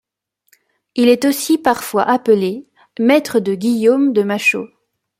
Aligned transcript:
Il 0.95 1.09
est 1.09 1.25
aussi 1.25 1.59
parfois 1.59 2.01
appelé 2.09 2.65
Maître 2.97 3.39
de 3.39 3.53
Guillaume 3.53 4.13
de 4.13 4.23
Machaut. 4.23 4.67